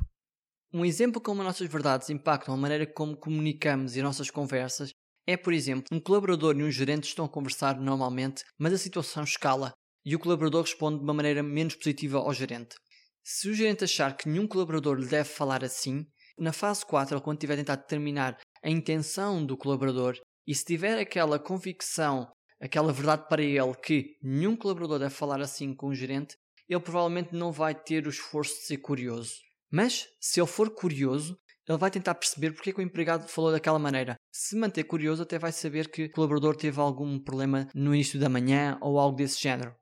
Um 0.72 0.84
exemplo 0.84 1.20
como 1.20 1.40
as 1.40 1.46
nossas 1.46 1.68
verdades 1.68 2.10
impactam 2.10 2.54
a 2.54 2.56
maneira 2.56 2.86
como 2.86 3.16
comunicamos 3.16 3.96
e 3.96 4.00
as 4.00 4.04
nossas 4.04 4.30
conversas 4.30 4.90
é, 5.26 5.36
por 5.36 5.52
exemplo, 5.52 5.84
um 5.92 6.00
colaborador 6.00 6.56
e 6.56 6.62
um 6.62 6.70
gerente 6.70 7.04
estão 7.04 7.26
a 7.26 7.28
conversar 7.28 7.78
normalmente, 7.78 8.42
mas 8.58 8.72
a 8.72 8.78
situação 8.78 9.24
escala 9.24 9.72
e 10.02 10.16
o 10.16 10.18
colaborador 10.18 10.62
responde 10.62 10.96
de 10.96 11.04
uma 11.04 11.12
maneira 11.12 11.42
menos 11.42 11.74
positiva 11.74 12.16
ao 12.16 12.32
gerente. 12.32 12.76
Se 13.22 13.46
o 13.50 13.52
gerente 13.52 13.84
achar 13.84 14.16
que 14.16 14.26
nenhum 14.26 14.48
colaborador 14.48 14.96
lhe 14.96 15.06
deve 15.06 15.28
falar 15.28 15.62
assim, 15.62 16.06
na 16.38 16.50
fase 16.50 16.86
4, 16.86 17.20
quando 17.20 17.38
tiver 17.38 17.52
a 17.52 17.56
tentar 17.58 17.76
determinar 17.76 18.38
a 18.64 18.70
intenção 18.70 19.44
do 19.44 19.54
colaborador 19.54 20.16
e 20.46 20.54
se 20.54 20.64
tiver 20.64 20.98
aquela 20.98 21.38
convicção 21.38 22.26
aquela 22.60 22.92
verdade 22.92 23.26
para 23.28 23.42
ele 23.42 23.74
que 23.82 24.16
nenhum 24.22 24.56
colaborador 24.56 24.98
deve 24.98 25.14
falar 25.14 25.40
assim 25.40 25.74
com 25.74 25.88
o 25.88 25.94
gerente, 25.94 26.36
ele 26.68 26.80
provavelmente 26.80 27.34
não 27.34 27.50
vai 27.50 27.74
ter 27.74 28.06
o 28.06 28.10
esforço 28.10 28.54
de 28.54 28.66
ser 28.66 28.78
curioso. 28.78 29.34
Mas, 29.70 30.06
se 30.20 30.40
ele 30.40 30.46
for 30.46 30.70
curioso, 30.70 31.38
ele 31.68 31.78
vai 31.78 31.90
tentar 31.90 32.14
perceber 32.14 32.52
porque 32.52 32.70
é 32.70 32.72
que 32.72 32.80
o 32.80 32.82
empregado 32.82 33.28
falou 33.28 33.52
daquela 33.52 33.78
maneira. 33.78 34.16
Se 34.32 34.56
manter 34.56 34.84
curioso, 34.84 35.22
até 35.22 35.38
vai 35.38 35.52
saber 35.52 35.90
que 35.90 36.04
o 36.04 36.10
colaborador 36.10 36.56
teve 36.56 36.80
algum 36.80 37.18
problema 37.18 37.68
no 37.74 37.94
início 37.94 38.18
da 38.18 38.28
manhã 38.28 38.78
ou 38.80 38.98
algo 38.98 39.16
desse 39.16 39.40
género. 39.40 39.74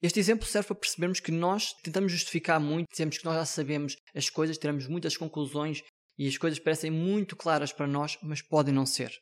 Este 0.00 0.18
exemplo 0.18 0.46
serve 0.46 0.68
para 0.68 0.76
percebermos 0.76 1.20
que 1.20 1.32
nós 1.32 1.72
tentamos 1.82 2.12
justificar 2.12 2.60
muito, 2.60 2.90
dizemos 2.90 3.18
que 3.18 3.24
nós 3.24 3.34
já 3.36 3.46
sabemos 3.46 3.96
as 4.14 4.28
coisas, 4.28 4.58
tiramos 4.58 4.86
muitas 4.86 5.16
conclusões 5.16 5.82
e 6.18 6.28
as 6.28 6.36
coisas 6.36 6.58
parecem 6.58 6.90
muito 6.90 7.34
claras 7.36 7.72
para 7.72 7.86
nós, 7.86 8.18
mas 8.22 8.42
podem 8.42 8.74
não 8.74 8.86
ser. 8.86 9.12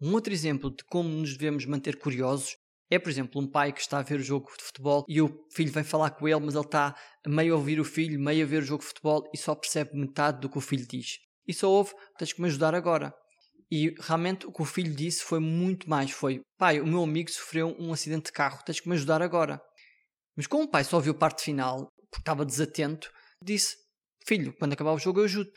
Um 0.00 0.12
outro 0.12 0.32
exemplo 0.32 0.70
de 0.70 0.84
como 0.84 1.08
nos 1.08 1.36
devemos 1.36 1.64
manter 1.64 1.98
curiosos 1.98 2.56
é, 2.88 2.98
por 2.98 3.10
exemplo, 3.10 3.40
um 3.40 3.50
pai 3.50 3.72
que 3.72 3.80
está 3.80 3.98
a 3.98 4.02
ver 4.02 4.20
o 4.20 4.22
jogo 4.22 4.48
de 4.56 4.62
futebol 4.62 5.04
e 5.08 5.20
o 5.20 5.44
filho 5.52 5.72
vem 5.72 5.82
falar 5.82 6.10
com 6.10 6.28
ele, 6.28 6.40
mas 6.40 6.54
ele 6.54 6.64
está 6.64 6.94
meio 7.26 7.54
a 7.54 7.56
ouvir 7.56 7.80
o 7.80 7.84
filho, 7.84 8.20
meio 8.20 8.44
a 8.44 8.48
ver 8.48 8.62
o 8.62 8.66
jogo 8.66 8.82
de 8.82 8.88
futebol 8.88 9.28
e 9.34 9.38
só 9.38 9.54
percebe 9.56 9.98
metade 9.98 10.40
do 10.40 10.48
que 10.48 10.58
o 10.58 10.60
filho 10.60 10.86
diz. 10.86 11.18
E 11.48 11.52
só 11.52 11.68
ouve, 11.68 11.92
tens 12.16 12.32
que 12.32 12.40
me 12.40 12.46
ajudar 12.46 12.74
agora. 12.74 13.12
E 13.70 13.92
realmente 13.98 14.46
o 14.46 14.52
que 14.52 14.62
o 14.62 14.64
filho 14.64 14.94
disse 14.94 15.24
foi 15.24 15.40
muito 15.40 15.90
mais: 15.90 16.12
foi 16.12 16.40
pai, 16.56 16.80
o 16.80 16.86
meu 16.86 17.02
amigo 17.02 17.28
sofreu 17.28 17.74
um 17.78 17.92
acidente 17.92 18.26
de 18.26 18.32
carro, 18.32 18.62
tens 18.64 18.78
que 18.78 18.88
me 18.88 18.94
ajudar 18.94 19.20
agora. 19.20 19.60
Mas 20.36 20.46
como 20.46 20.64
o 20.64 20.70
pai 20.70 20.84
só 20.84 20.96
ouviu 20.96 21.12
a 21.12 21.18
parte 21.18 21.42
final, 21.42 21.88
porque 22.08 22.20
estava 22.20 22.46
desatento, 22.46 23.10
disse: 23.42 23.74
Filho, 24.24 24.54
quando 24.56 24.74
acabar 24.74 24.92
o 24.92 24.98
jogo 24.98 25.20
eu 25.20 25.24
ajudo. 25.24 25.50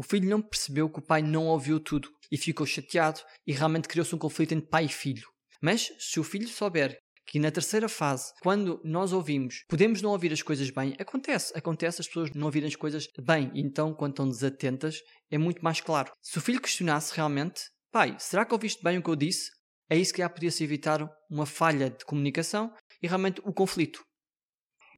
O 0.00 0.02
filho 0.02 0.30
não 0.30 0.40
percebeu 0.40 0.88
que 0.88 0.98
o 0.98 1.02
pai 1.02 1.20
não 1.20 1.46
ouviu 1.46 1.78
tudo 1.78 2.10
e 2.32 2.38
ficou 2.38 2.64
chateado 2.64 3.20
e 3.46 3.52
realmente 3.52 3.86
criou-se 3.86 4.14
um 4.14 4.18
conflito 4.18 4.52
entre 4.52 4.66
pai 4.66 4.86
e 4.86 4.88
filho. 4.88 5.28
Mas 5.60 5.92
se 5.98 6.18
o 6.18 6.24
filho 6.24 6.48
souber 6.48 6.96
que 7.26 7.38
na 7.38 7.50
terceira 7.50 7.86
fase, 7.86 8.32
quando 8.40 8.80
nós 8.82 9.12
ouvimos, 9.12 9.62
podemos 9.68 10.00
não 10.00 10.12
ouvir 10.12 10.32
as 10.32 10.40
coisas 10.40 10.70
bem, 10.70 10.96
acontece, 10.98 11.52
acontece 11.54 12.00
as 12.00 12.06
pessoas 12.06 12.30
não 12.30 12.46
ouvirem 12.46 12.66
as 12.66 12.76
coisas 12.76 13.06
bem, 13.20 13.52
então 13.54 13.92
quando 13.92 14.12
estão 14.12 14.26
desatentas 14.26 14.96
é 15.30 15.36
muito 15.36 15.62
mais 15.62 15.82
claro. 15.82 16.10
Se 16.22 16.38
o 16.38 16.40
filho 16.40 16.62
questionasse 16.62 17.14
realmente, 17.14 17.60
pai, 17.92 18.16
será 18.18 18.46
que 18.46 18.54
ouviste 18.54 18.82
bem 18.82 18.96
o 18.96 19.02
que 19.02 19.10
eu 19.10 19.16
disse? 19.16 19.50
É 19.90 19.98
isso 19.98 20.14
que 20.14 20.22
já 20.22 20.30
podia-se 20.30 20.64
evitar 20.64 21.06
uma 21.30 21.44
falha 21.44 21.90
de 21.90 22.06
comunicação 22.06 22.72
e 23.02 23.06
realmente 23.06 23.42
o 23.44 23.52
conflito. 23.52 24.02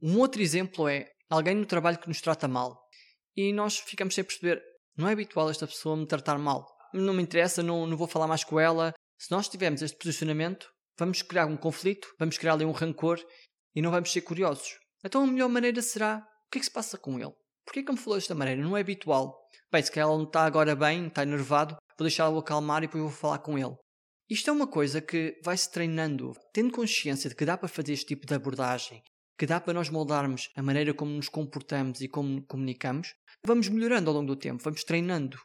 Um 0.01 0.17
outro 0.17 0.41
exemplo 0.41 0.87
é 0.87 1.09
alguém 1.29 1.55
no 1.55 1.65
trabalho 1.65 1.99
que 1.99 2.07
nos 2.07 2.21
trata 2.21 2.47
mal 2.47 2.81
e 3.35 3.51
nós 3.51 3.79
ficamos 3.79 4.15
sem 4.15 4.23
perceber, 4.23 4.63
não 4.97 5.07
é 5.07 5.13
habitual 5.13 5.49
esta 5.49 5.67
pessoa 5.67 5.97
me 5.97 6.05
tratar 6.05 6.37
mal, 6.37 6.65
não 6.93 7.13
me 7.13 7.23
interessa, 7.23 7.63
não, 7.63 7.87
não 7.87 7.97
vou 7.97 8.07
falar 8.07 8.27
mais 8.27 8.43
com 8.43 8.59
ela, 8.59 8.93
se 9.17 9.31
nós 9.31 9.47
tivermos 9.47 9.81
este 9.81 9.97
posicionamento, 9.97 10.67
vamos 10.97 11.21
criar 11.21 11.45
um 11.45 11.57
conflito, 11.57 12.07
vamos 12.19 12.37
criar 12.37 12.53
ali 12.53 12.65
um 12.65 12.71
rancor 12.71 13.19
e 13.75 13.81
não 13.81 13.91
vamos 13.91 14.11
ser 14.11 14.21
curiosos. 14.21 14.77
Então 15.03 15.23
a 15.23 15.27
melhor 15.27 15.49
maneira 15.49 15.81
será: 15.81 16.17
o 16.47 16.51
que 16.51 16.57
é 16.57 16.59
que 16.59 16.65
se 16.65 16.71
passa 16.71 16.97
com 16.97 17.19
ele? 17.19 17.33
Porquê 17.65 17.83
que 17.83 17.91
me 17.91 17.97
falou 17.97 18.17
desta 18.17 18.35
maneira? 18.35 18.61
Não 18.61 18.75
é 18.75 18.81
habitual. 18.81 19.33
Bem, 19.71 19.81
se 19.81 19.91
calhar 19.91 20.09
ele 20.09 20.17
não 20.17 20.25
está 20.25 20.45
agora 20.45 20.75
bem, 20.75 21.07
está 21.07 21.23
enervado, 21.23 21.75
vou 21.97 22.05
deixá-lo 22.05 22.37
acalmar 22.37 22.83
e 22.83 22.87
depois 22.87 23.03
vou 23.03 23.11
falar 23.11 23.39
com 23.39 23.57
ele. 23.57 23.75
Isto 24.29 24.49
é 24.49 24.53
uma 24.53 24.67
coisa 24.67 25.01
que 25.01 25.39
vai-se 25.43 25.71
treinando, 25.71 26.33
tendo 26.53 26.73
consciência 26.73 27.29
de 27.29 27.35
que 27.35 27.45
dá 27.45 27.57
para 27.57 27.67
fazer 27.67 27.93
este 27.93 28.07
tipo 28.07 28.25
de 28.25 28.33
abordagem, 28.33 29.01
que 29.37 29.45
dá 29.45 29.59
para 29.59 29.73
nós 29.73 29.89
moldarmos 29.89 30.49
a 30.55 30.61
maneira 30.61 30.93
como 30.93 31.11
nos 31.11 31.29
comportamos 31.29 32.01
e 32.01 32.07
como 32.07 32.45
comunicamos, 32.45 33.13
vamos 33.45 33.69
melhorando 33.69 34.09
ao 34.09 34.15
longo 34.15 34.27
do 34.27 34.35
tempo, 34.35 34.63
vamos 34.63 34.83
treinando. 34.83 35.37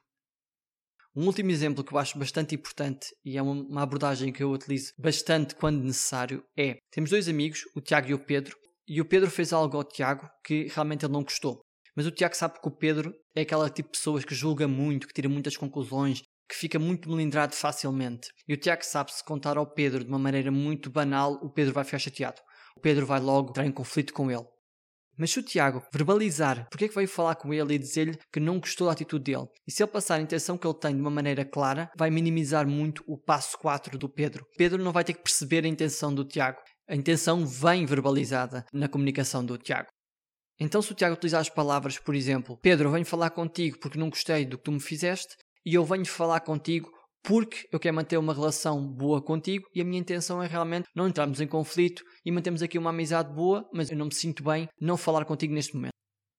Um 1.16 1.26
último 1.26 1.50
exemplo 1.50 1.82
que 1.82 1.92
eu 1.92 1.98
acho 1.98 2.18
bastante 2.18 2.54
importante 2.54 3.08
e 3.24 3.36
é 3.36 3.42
uma 3.42 3.82
abordagem 3.82 4.32
que 4.32 4.42
eu 4.42 4.52
utilizo 4.52 4.92
bastante 4.98 5.54
quando 5.54 5.82
necessário 5.82 6.44
é: 6.56 6.76
temos 6.92 7.10
dois 7.10 7.28
amigos, 7.28 7.62
o 7.74 7.80
Tiago 7.80 8.08
e 8.08 8.14
o 8.14 8.24
Pedro, 8.24 8.56
e 8.86 9.00
o 9.00 9.04
Pedro 9.04 9.30
fez 9.30 9.52
algo 9.52 9.76
ao 9.76 9.84
Tiago 9.84 10.28
que 10.44 10.68
realmente 10.68 11.04
ele 11.04 11.12
não 11.12 11.22
gostou. 11.22 11.60
Mas 11.96 12.06
o 12.06 12.12
Tiago 12.12 12.36
sabe 12.36 12.60
que 12.60 12.68
o 12.68 12.76
Pedro 12.76 13.12
é 13.34 13.40
aquela 13.40 13.68
tipo 13.68 13.90
de 13.90 13.98
pessoas 13.98 14.24
que 14.24 14.34
julga 14.34 14.68
muito, 14.68 15.08
que 15.08 15.12
tira 15.12 15.28
muitas 15.28 15.56
conclusões, 15.56 16.22
que 16.48 16.54
fica 16.54 16.78
muito 16.78 17.10
melindrado 17.10 17.54
facilmente. 17.54 18.28
E 18.46 18.54
o 18.54 18.56
Tiago 18.56 18.84
sabe 18.84 19.12
se 19.12 19.24
contar 19.24 19.56
ao 19.56 19.66
Pedro 19.66 20.04
de 20.04 20.08
uma 20.08 20.18
maneira 20.18 20.50
muito 20.50 20.88
banal, 20.90 21.34
o 21.42 21.50
Pedro 21.50 21.74
vai 21.74 21.84
ficar 21.84 21.98
chateado. 21.98 22.40
Pedro 22.80 23.06
vai 23.06 23.20
logo 23.20 23.50
entrar 23.50 23.66
em 23.66 23.72
conflito 23.72 24.12
com 24.12 24.30
ele. 24.30 24.46
Mas 25.18 25.32
se 25.32 25.40
o 25.40 25.42
Tiago 25.42 25.82
verbalizar 25.92 26.68
porque 26.70 26.84
é 26.84 26.88
que 26.88 26.94
veio 26.94 27.08
falar 27.08 27.34
com 27.34 27.52
ele 27.52 27.74
e 27.74 27.78
dizer-lhe 27.78 28.16
que 28.32 28.38
não 28.38 28.60
gostou 28.60 28.86
da 28.86 28.92
atitude 28.92 29.32
dele, 29.32 29.48
e 29.66 29.72
se 29.72 29.82
ele 29.82 29.90
passar 29.90 30.14
a 30.14 30.20
intenção 30.20 30.56
que 30.56 30.66
ele 30.66 30.78
tem 30.78 30.94
de 30.94 31.00
uma 31.00 31.10
maneira 31.10 31.44
clara, 31.44 31.90
vai 31.96 32.08
minimizar 32.08 32.68
muito 32.68 33.02
o 33.06 33.18
passo 33.18 33.58
4 33.58 33.98
do 33.98 34.08
Pedro. 34.08 34.46
Pedro 34.56 34.82
não 34.82 34.92
vai 34.92 35.02
ter 35.02 35.14
que 35.14 35.22
perceber 35.22 35.64
a 35.64 35.68
intenção 35.68 36.14
do 36.14 36.24
Tiago. 36.24 36.58
A 36.88 36.94
intenção 36.94 37.44
vem 37.44 37.84
verbalizada 37.84 38.64
na 38.72 38.88
comunicação 38.88 39.44
do 39.44 39.58
Tiago. 39.58 39.88
Então, 40.60 40.80
se 40.80 40.92
o 40.92 40.94
Tiago 40.94 41.14
utilizar 41.14 41.40
as 41.40 41.48
palavras, 41.48 41.98
por 41.98 42.14
exemplo, 42.14 42.58
Pedro, 42.60 42.88
eu 42.88 42.92
venho 42.92 43.04
falar 43.04 43.30
contigo 43.30 43.78
porque 43.80 43.98
não 43.98 44.10
gostei 44.10 44.44
do 44.44 44.56
que 44.56 44.64
tu 44.64 44.72
me 44.72 44.80
fizeste, 44.80 45.36
e 45.64 45.74
eu 45.74 45.84
venho 45.84 46.06
falar 46.06 46.40
contigo 46.40 46.90
porque 47.22 47.68
eu 47.72 47.78
quero 47.78 47.94
manter 47.94 48.16
uma 48.16 48.34
relação 48.34 48.86
boa 48.86 49.22
contigo 49.22 49.66
e 49.74 49.80
a 49.80 49.84
minha 49.84 50.00
intenção 50.00 50.42
é 50.42 50.46
realmente 50.46 50.88
não 50.94 51.08
entrarmos 51.08 51.40
em 51.40 51.46
conflito 51.46 52.02
e 52.24 52.32
mantermos 52.32 52.62
aqui 52.62 52.78
uma 52.78 52.90
amizade 52.90 53.32
boa, 53.34 53.68
mas 53.72 53.90
eu 53.90 53.96
não 53.96 54.06
me 54.06 54.14
sinto 54.14 54.42
bem 54.42 54.68
não 54.80 54.96
falar 54.96 55.24
contigo 55.24 55.54
neste 55.54 55.74
momento. 55.74 55.92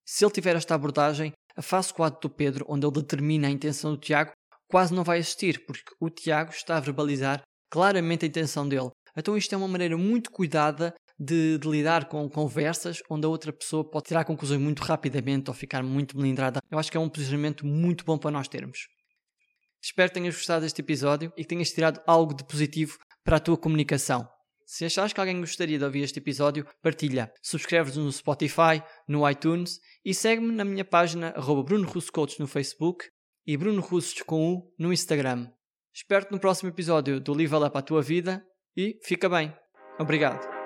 Se 0.04 0.24
ele 0.24 0.32
tiver 0.32 0.56
esta 0.56 0.74
abordagem, 0.74 1.32
a 1.56 1.62
fase 1.62 1.92
4 1.94 2.20
do 2.20 2.34
Pedro, 2.34 2.64
onde 2.68 2.86
ele 2.86 2.94
determina 2.94 3.48
a 3.48 3.50
intenção 3.50 3.92
do 3.92 4.00
Tiago, 4.00 4.32
quase 4.68 4.94
não 4.94 5.04
vai 5.04 5.18
existir, 5.18 5.64
porque 5.66 5.92
o 6.00 6.10
Tiago 6.10 6.50
está 6.50 6.76
a 6.76 6.80
verbalizar 6.80 7.42
claramente 7.70 8.24
a 8.24 8.28
intenção 8.28 8.68
dele. 8.68 8.90
Então 9.16 9.36
isto 9.36 9.54
é 9.54 9.58
uma 9.58 9.68
maneira 9.68 9.96
muito 9.96 10.30
cuidada 10.30 10.94
de, 11.18 11.58
de, 11.58 11.68
lidar 11.68 12.08
com 12.08 12.28
conversas 12.30 13.00
onde 13.10 13.26
a 13.26 13.28
outra 13.28 13.52
pessoa 13.52 13.88
pode 13.88 14.06
tirar 14.06 14.24
conclusões 14.24 14.60
muito 14.60 14.80
rapidamente 14.80 15.50
ou 15.50 15.54
ficar 15.54 15.82
muito 15.82 16.16
melindrada. 16.16 16.60
Eu 16.70 16.78
acho 16.78 16.90
que 16.90 16.96
é 16.96 17.00
um 17.00 17.08
posicionamento 17.08 17.66
muito 17.66 18.04
bom 18.04 18.16
para 18.16 18.30
nós 18.30 18.48
termos. 18.48 18.78
Espero 19.82 20.10
que 20.10 20.14
tenhas 20.14 20.34
gostado 20.34 20.62
deste 20.62 20.80
episódio 20.80 21.32
e 21.36 21.42
que 21.42 21.48
tenhas 21.48 21.70
tirado 21.70 22.00
algo 22.06 22.34
de 22.34 22.44
positivo 22.44 22.98
para 23.24 23.36
a 23.36 23.40
tua 23.40 23.56
comunicação. 23.56 24.28
Se 24.66 24.84
achares 24.84 25.12
que 25.12 25.18
alguém 25.18 25.40
gostaria 25.40 25.78
de 25.78 25.84
ouvir 25.84 26.02
este 26.02 26.20
episódio, 26.20 26.64
partilha. 26.80 27.32
Subscreve-nos 27.42 27.96
no 27.96 28.12
Spotify, 28.12 28.80
no 29.08 29.28
iTunes 29.28 29.80
e 30.04 30.14
segue-me 30.14 30.52
na 30.52 30.64
minha 30.64 30.84
página 30.84 31.34
Bruno 31.64 31.88
Russo 31.88 32.12
Coach 32.12 32.38
no 32.38 32.46
Facebook 32.46 33.06
e 33.44 33.56
Bruno 33.56 33.80
Russos 33.80 34.22
com 34.22 34.54
U 34.54 34.74
no 34.78 34.92
Instagram. 34.92 35.50
Espero-te 35.92 36.30
no 36.30 36.38
próximo 36.38 36.70
episódio 36.70 37.20
do 37.20 37.34
Level 37.34 37.64
Up 37.64 37.76
a 37.76 37.82
tua 37.82 38.00
vida 38.00 38.46
e 38.76 38.96
fica 39.02 39.28
bem. 39.28 39.52
Obrigado. 39.98 40.59